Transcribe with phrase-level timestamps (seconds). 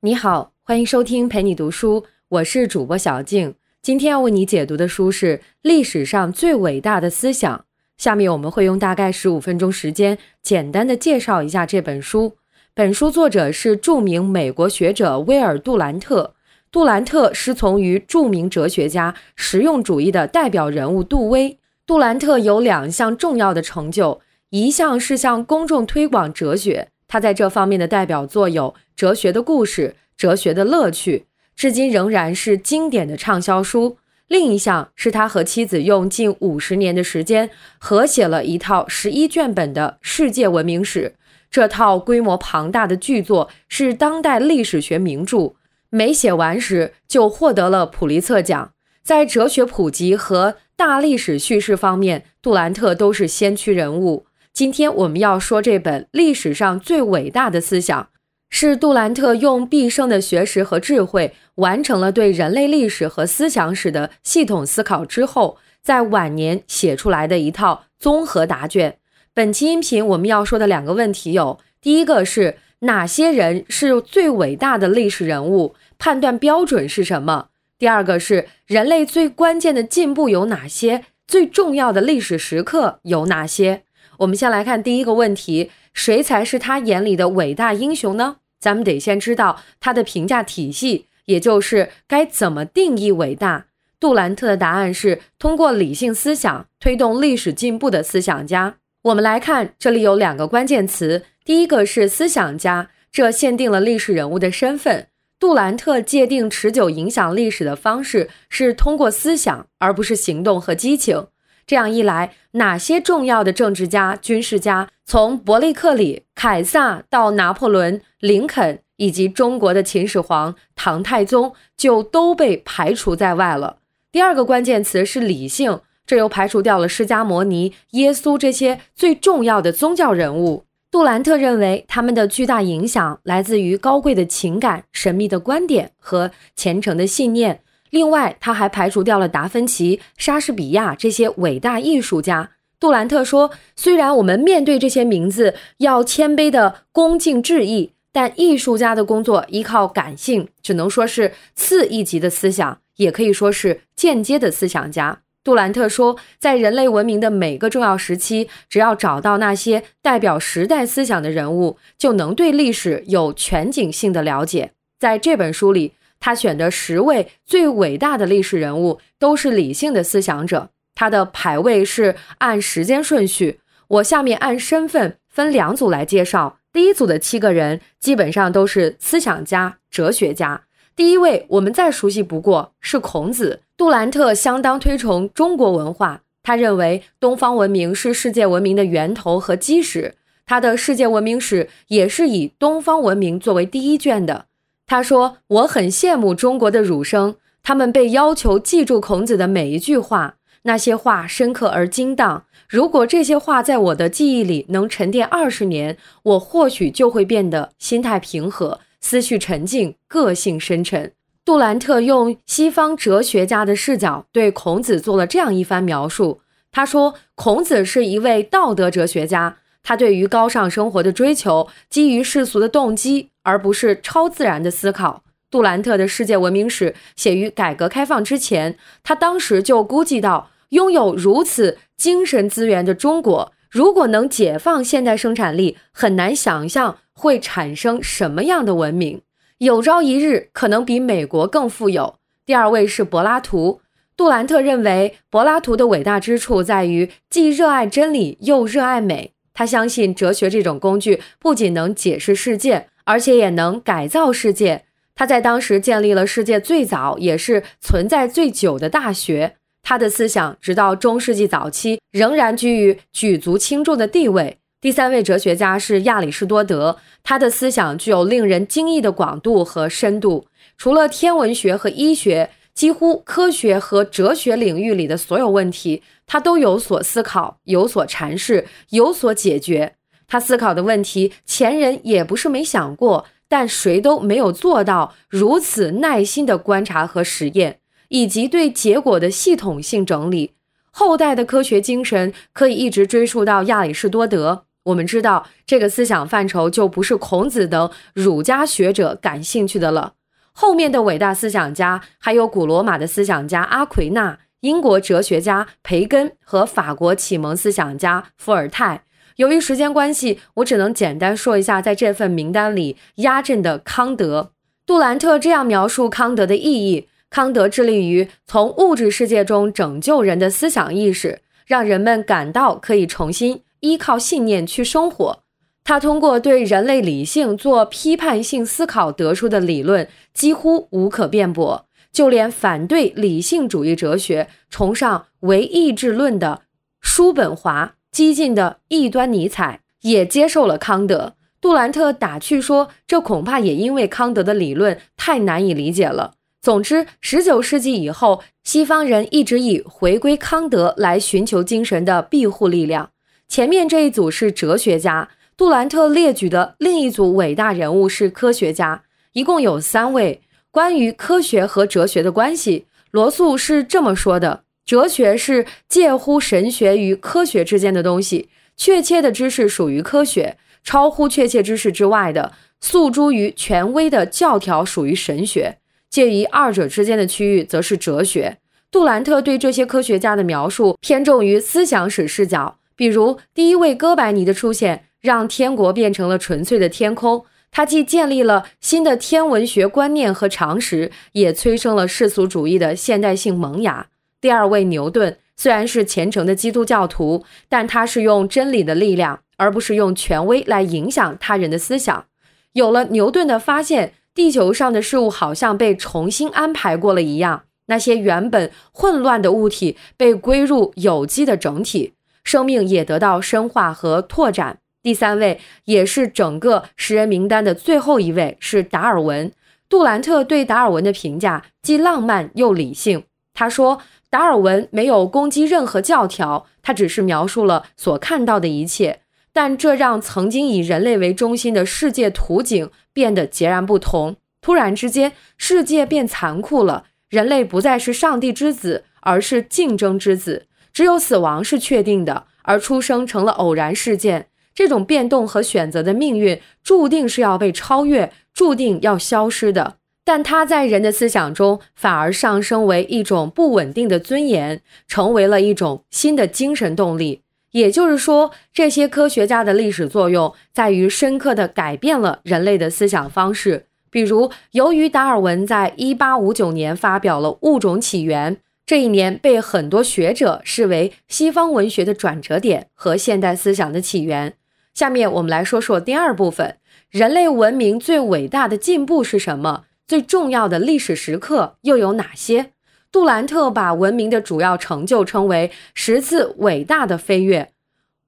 [0.00, 3.56] 你好，欢迎收听陪你读书，我是主播小静。
[3.82, 7.64] 今天要为你解读的书是历史上最伟大的思想。
[7.96, 12.36] 下面我们会用大概十五分钟时间，简单的介绍一下这本书。
[12.74, 16.36] 本书作者是著名美国学者威尔·杜兰特。
[16.70, 21.58] 杜兰特师从于著名哲学家、实用主义的代表人物杜威。
[21.84, 24.20] 杜兰特有两项重要的成就，
[24.50, 26.86] 一项是向公众推广哲学。
[27.08, 31.18] 他在这方面的代表作有《哲学的故事》《哲学的乐趣》，
[31.54, 33.96] 至今仍然是经典的畅销书。
[34.26, 41.14] 另一项是他和妻子用近五十年的时间合写了一套十一卷本的世界文明史。
[41.48, 45.54] 这套规模庞大的巨作是当代历史学名著，
[45.90, 48.72] 没写完时就获得了普利策奖。
[49.04, 54.26] 在哲学普及和大历史叙事方面，杜兰特都是先驱人物。
[54.52, 58.08] 今天我们要说这本历史上最伟大的思想，
[58.50, 68.96] 是杜兰特用毕生的学识和智慧，完成了对人类历史和思想史的系统思考之后，在晚年写出来的一套综合答卷。
[69.34, 83.82] 本期音频我们要说的两个问题有：第一个是哪些人是最伟大的历史人物，判断标准是什么；第二个是人类最关键的进步有哪些，最重要的历史时刻有哪些。
[84.18, 88.36] 我们先来看第一个问题：谁才是他眼里的伟大英雄呢？
[88.60, 93.66] 咱们得先知道他的评价体系，也就是该怎么定义伟大。
[93.98, 98.76] 杜兰特的答案是通过理性思想推动历史进步的思想家。
[99.02, 105.08] 我们来看，这里有两个关键词，第一个是思想家，这限定了历史人物的身份。
[105.40, 111.26] 杜兰特界定持久影响历史的方式是通过思想，而不是行动和激情。
[111.68, 123.76] 这样一来，哪些重要的政治家、军事家，从伯利克里、凯撒到拿破仑、林肯，以及中国的秦始皇、唐太宗，就都被排除在外了。
[124.10, 130.64] 第二个关键词是理性，这又排除掉了释迦牟尼、耶稣这些最重要的宗教人物。
[130.90, 137.60] 杜兰特认为，他们的巨大影响来自于高贵的情感、神秘的观点和虔诚的信念。
[137.90, 142.50] 另外，他还排除掉了达芬奇、莎士比亚这些伟大艺术家。
[142.80, 164.70] 杜兰特说：“虽然我们面对这些名字要谦卑的恭敬致意，但艺术家的工作依靠感性，只能说是次一级的思想，也可以说是间接的思想家。”杜兰特说：“在人类文明的每个重要时期，只要找到那些代表时代思想的人物，就能对历史有全景性的了解。”
[165.00, 165.94] 在这本书里。
[166.20, 173.60] 他选的十位最伟大的历史人物都是理性的思想者，他的排位是按时间顺序。
[173.88, 176.58] 我下面按身份分两组来介绍。
[176.70, 180.64] 第一组的七个人基本上都是思想家、哲学家。
[180.94, 183.62] 第一位我们再熟悉不过是孔子。
[183.76, 190.16] 杜兰特相当推崇中国文化，他认为东方文明是世界文明的源头和基石。
[190.44, 194.46] 他的世界文明史也是以东方文明作为第一卷的。
[194.88, 202.44] 他说：“我很羡慕中国的儒生，他们被要求记住孔子的每一句话，那些话深刻而精当。
[202.66, 211.12] 如果这些话在我的记忆里能沉淀二十年，我或许就会变得心态平和，思绪沉静，个性深沉。”
[211.44, 216.40] 杜兰特用西方哲学家的视角对孔子做了这样一番描述。
[216.72, 225.22] 他说：“孔子是一位道德哲学家。”他对于高尚生活的追求基于世俗的动机，而不是超自然的思考。
[225.50, 239.22] 杜兰特的世界文明史写于改革开放之前，他当时就估计到，拥有如此精神资源的中国，如果能解放现代生产力，很难想象会产生什么样的文明。
[239.58, 242.16] 有朝一日可能比美国更富有。
[242.44, 243.80] 第二位是柏拉图。
[244.16, 249.32] 杜兰特认为，柏拉图的伟大之处在于既热爱真理又热爱美。
[249.58, 254.84] 他相信哲学这种工具不仅能解释世界，而且也能改造世界。
[255.16, 259.56] 他在当时建立了世界最早也是存在最久的大学。
[259.82, 264.58] 他的思想直到中世纪早期仍然居于举足轻重的地位。
[264.80, 270.46] 第三位哲学家是亚里士多德，他的思想具有令人惊异的广度和深度。
[270.76, 272.50] 除了天文学和医学。
[272.74, 279.96] 几乎科学和哲学领域里的所有问题，他都有所思考、有所阐释、有所解决。
[280.28, 290.52] 他思考的问题，前人也不是没想过，但谁都没有做到如此耐心的观察和实验，以及对结果的系统性整理。
[290.90, 300.12] 后代的科学精神可以一直追溯到亚里士多德，我们知道，这个思想范畴就不是孔子等儒家学者感兴趣的了。
[300.52, 309.04] 后面的伟大思想家还有古罗马的思想家阿奎那、英国哲学家培根和法国启蒙思想家伏尔泰。
[309.36, 314.52] 由于时间关系，我只能简单说一下，在这份名单里压阵的康德。
[314.84, 325.44] 杜兰特这样描述康德的意义：康德致力于从物质世界中拯救人的思想意识，让人们感到可以重新依靠信念去生活。
[325.84, 336.62] 他通过对人类理性做批判性思考得出的理论几乎无可辩驳，就连反对理性主义哲学、崇尚唯意志论的
[337.00, 337.94] 叔本华。
[338.10, 341.34] 激进的异端尼采也接受了康德。
[341.60, 353.10] 杜兰特打趣说：“这恐怕也因为康德的理论太难以理解了。”总之，十九世纪以后，西方人一直以回归康德来寻求精神的庇护力量。
[353.46, 359.04] 前面这一组是哲学家，杜兰特列举的另一组伟大人物是科学家，
[359.34, 360.40] 一共有三位。
[360.70, 364.64] 关于科学和哲学的关系，罗素是这么说的。
[364.84, 375.76] 哲学是介乎神学与科学之间的东西，确切的知识属于科学，超乎确切知识之外的诉诸于权威的教条属于神学，
[376.08, 378.58] 介于二者之间的区域则是哲学。
[378.90, 394.08] 杜兰特对这些科学家的描述偏重于思想史视角，比如第一位哥白尼的出现让天国变成了纯粹的天空，他既建立了新的天文学观念和常识，也催生了世俗主义的现代性萌芽。
[394.40, 402.24] 第二位牛顿虽然是虔诚的基督教徒，但他是用真理的力量，而不是用权威来影响他人的思想。
[402.72, 412.14] 有了牛顿的发现，地球上的事物好像被重新安排过了一样，那些原本混乱的物体被归入有机的整体，
[412.44, 414.78] 生命也得到深化和拓展。
[415.02, 419.52] 第三位，也是整个十人名单的最后一位，是达尔文。
[419.88, 423.24] 杜兰特对达尔文的评价既浪漫又理性，
[423.54, 424.00] 他说。
[424.30, 429.20] 达尔文没有攻击任何教条，他只是描述了所看到的一切。
[429.54, 434.36] 但这让曾经以人类为中心的世界图景变得截然不同。
[434.60, 437.04] 突然之间，世界变残酷了。
[437.30, 440.66] 人类不再是上帝之子，而是竞争之子。
[440.92, 444.48] 只有死亡是确定的，而出生成了偶然事件。
[444.78, 449.96] 这种变动和选择的命运，注定是要被超越，注定要消失的。
[450.24, 457.42] 但它在人的思想中反而上升为一种不稳定的尊严，成为了一种新的精神动力。
[457.72, 463.86] 也就是说，这些科学家的历史作用在于深刻地改变了人类的思想方式。
[464.10, 468.54] 比如，由于达尔文在1859年发表了《物种起源》，
[468.86, 474.54] 这一年被很多学者视为西方文学的转折点和现代思想的起源。
[474.98, 476.76] 下面我们来说说第二部分：
[477.08, 479.84] 人类文明最伟大的进步是什么？
[480.08, 482.72] 最重要的历史时刻又有哪些？
[483.12, 487.70] 杜兰特把文明的主要成就称为十次伟大的飞跃。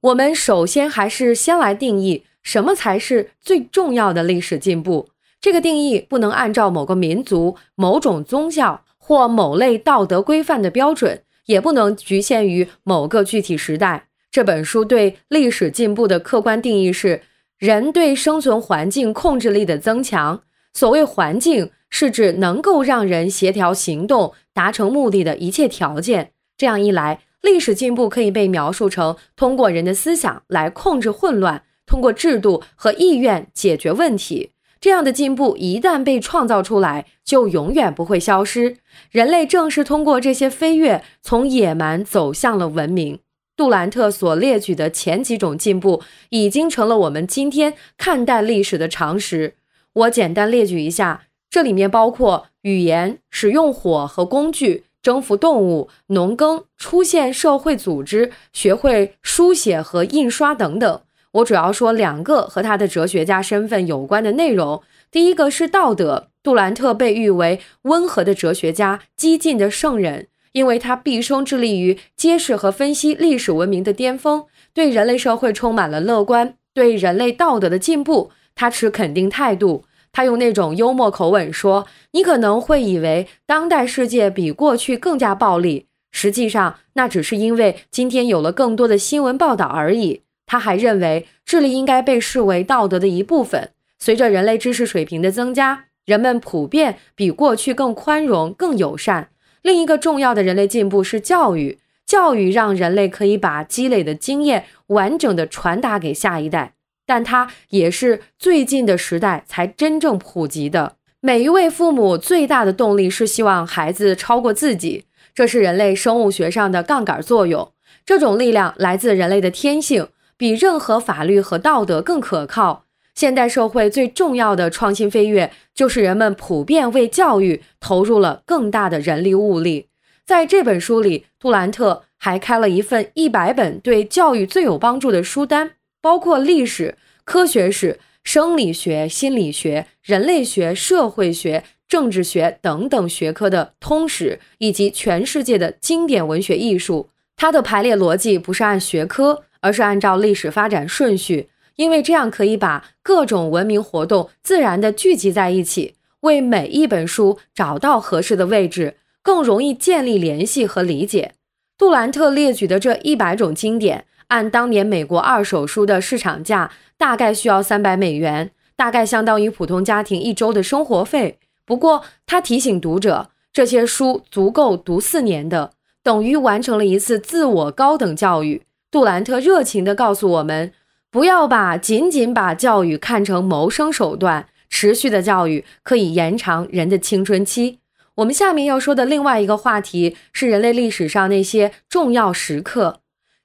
[0.01, 5.09] 我们首先还是先来定义什么才是最重要的历史进步。
[5.41, 14.07] 这个定义不能按照某个民族、某种宗教或某类道德规范的标准，也不能局限于某个具体时代。
[14.31, 17.23] 这本书对历史进步的客观定义是
[17.59, 20.43] 人对生存环境控制力的增强。
[20.73, 26.31] 所谓环境，是指能够让人协调行动、达成目的的一切条件。
[26.57, 34.53] 这样一来，历史进步可以被描述成通过人的思想来控制混乱，通过制度和意愿解决问题。
[34.81, 38.77] 这样的进步一旦被创造出来，就永远不会消失。
[39.11, 43.19] 人类正是通过这些飞跃，从野蛮走向了文明。
[43.61, 49.53] 杜兰特所列举的前几种进步，已经成了我们今天看待历史的常识。
[49.93, 61.03] 我简单列举一下，这里面包括语言、使用火和工具、征服动物、农耕、出现社会组织、学会书写和印刷等等。
[61.33, 64.83] 我主要说两个和他的哲学家身份有关的内容。
[65.11, 78.31] 第一个是道德，杜兰特被誉为温和的哲学家、激进的圣人，因为他毕生致力于揭示和分析历史文明的巅峰，对人类社会充满了乐观，对人类道德的进步。
[78.55, 93.71] 他持肯定态度，他用那种幽默口吻说：“你可能会以为当代世界比过去更加暴力，实际上那只是因为今天有了更多的新闻报道而已。”他还认为智力应该被视为道德的一部分。
[94.01, 99.29] 随着人类知识水平的增加，人们普遍比过去更宽容、更友善。
[99.63, 101.79] 另一个重要的人类进步是教育。
[102.07, 106.75] 教育让人类可以把积累的经验完整的传达给下一代，
[107.07, 110.97] 但它也是最近的时代才真正普及的。
[111.21, 117.71] 每一位父母最大的动力是希望孩子超过自己，这是人类生物学上的杠杆作用。
[118.05, 122.87] 这种力量来自人类的天性，比任何法律和道德更可靠。
[123.21, 129.89] 现代社会最重要的创新飞跃，就是人们普遍为教育投入了更大的人力物力。
[130.25, 147.11] 在这本书里，杜兰特还开了一份一百本对教育最有帮助的书单，包括历史、科学史、生理学、心理学、人类学、社会学、政治学等等学科的通史，以及全世界的经典文学艺术。
[147.37, 151.51] 它的排列逻辑不是按学科，而是按照历史发展顺序。
[151.81, 161.33] 因为这样可以把各种文明活动自然地聚集在一起，为每一本书找到合适的位置，更容易建立联系和理解。
[161.79, 171.39] 杜兰特列举的这一百种经典，按当年美国二手书的市场价，大概需要三百美元，大概相当于普通家庭一周的生活费。
[171.65, 175.71] 不过，他提醒读者，这些书足够读四年的，
[176.03, 178.61] 等于完成了一次自我高等教育。
[178.91, 180.75] 杜兰特热情地告诉我们。
[181.13, 187.81] 不要把仅仅把教育看成谋生手段，持续的教育可以延长人的青春期。
[188.17, 193.01] 我们下面要说的另外一个话题是人类历史上那些重要时刻，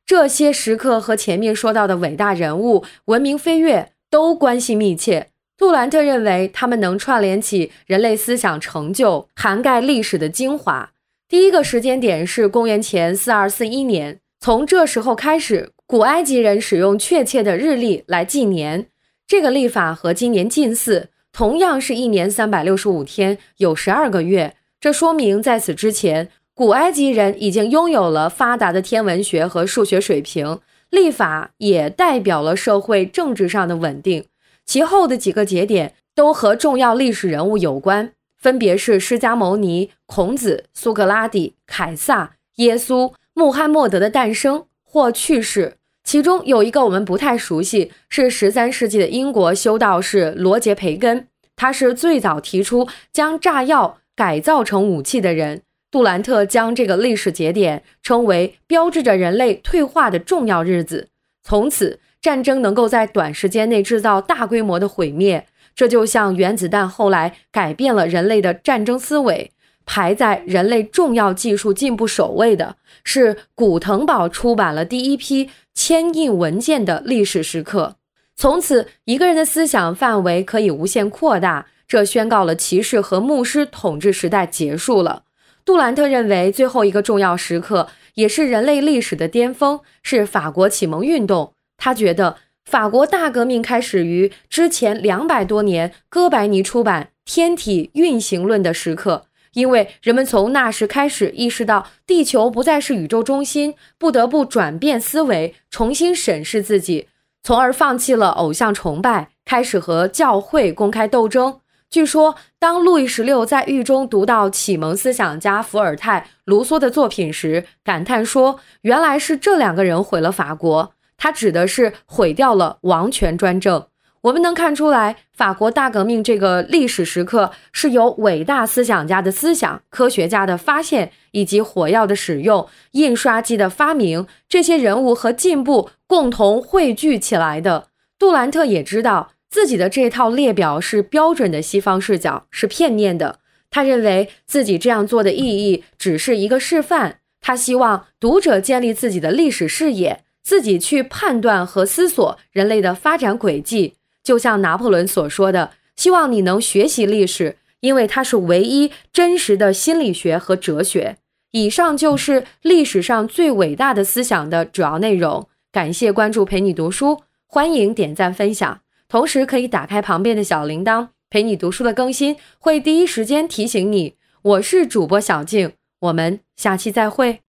[0.05, 5.29] 这些时刻和前面说到的伟大人物、文明飞跃都关系密切。
[5.57, 10.91] 杜兰特认为，他们能串联起人类思想成就，涵盖历史的精华。
[11.27, 15.71] 第一个时间点是公元前四二四一年，从这时候开始。
[15.87, 18.87] 古埃及人使用确切的日历来纪年，
[19.27, 24.55] 这个历法和今年近似，同样是一年三百六十五天，有十二个月。
[24.79, 34.25] 这说明在此之前，古埃及人已经拥有了发达的天文学和数学水平，历法也代表了社会政治上的稳定。
[34.65, 44.65] 其后的几个节点都和重要历史人物有关，分别是释迦牟尼、孔子、苏格拉底、凯撒、耶稣、穆罕默德的诞生。
[44.95, 45.75] 或去世，
[46.05, 55.63] 其中有一个我们不太熟悉，是十三世纪的英国修道士罗杰·培根，他是最早提出将炸药改造成武器的人。
[55.91, 61.09] 杜兰特将这个历史节点称为标志着人类退化的重要日子。
[61.43, 69.51] 从此，战争能够在短时间内制造大规模的毁灭，这就像原子弹后来改变了人类的战争思维。
[69.85, 77.95] 排在人类重要技术进步首位的是古腾堡出版了第一批铅印文件的历史时刻。
[78.35, 85.23] 从此，一个人的思想范围可以无限扩大，这宣告了骑士和牧师统治时代结束了。
[85.63, 91.53] 杜兰特认为，最后一个重要时刻，也是人类历史的巅峰，是法国启蒙运动。
[91.77, 99.27] 他觉得，法国大革命开始于之前两百多年哥白尼出版《天体运行论》的时刻。
[99.55, 107.07] 因为人们从那时开始意识到地球不再是宇宙中心，不得不转变思维，重新审视自己，
[107.41, 111.59] 从而放弃了偶像崇拜，开始和教会公开斗争。
[111.89, 123.87] 据说，当路易十六在狱中读到启蒙思想家伏尔泰、卢梭的作品时，感叹说：“原来是这两个人毁了法国。”他指的是毁掉了王权专政。
[124.25, 137.89] 我们能看出来，法国大革命这个历史时刻是由伟大思想家的思想、科学家的发现以及火药的使用、印刷机的发明这些人物和进步共同汇聚起来的。
[138.17, 143.37] 杜兰特也知道自己的这套列表是标准的西方视角，是片面的。
[143.69, 147.19] 他认为自己这样做的意义只是一个示范。
[147.41, 153.93] 他希望读者建立自己的历史视野，自己去判断和思索人类的发展轨迹。
[154.25, 161.17] 就像拿破仑所说的，希望你能学习历史，因为它是唯一真实的心理学和哲学。
[161.51, 165.47] 以上就是历史上最伟大的思想的主要内容。
[165.71, 174.15] 感谢关注陪你读书，欢迎点赞分享，同时可以打开旁边的小铃铛，陪你读书的更新会第一时间提醒你。
[174.41, 177.44] 我是主播小静，我们下期再会。